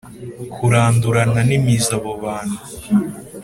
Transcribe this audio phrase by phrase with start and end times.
[0.53, 2.57] kurandurana n imizi abo bantu